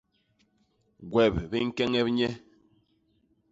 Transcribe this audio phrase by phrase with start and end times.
[1.11, 2.29] Gwep bi ñkeñep nye.